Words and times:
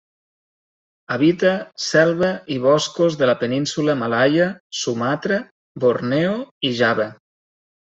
Habita 1.15 1.51
selva 1.87 2.29
i 2.55 2.57
boscos 2.63 3.19
de 3.19 3.29
la 3.31 3.37
Península 3.43 3.97
Malaia, 4.01 4.49
Sumatra, 4.81 5.39
Borneo 5.85 6.35
i 6.71 6.75
Java. 6.83 7.09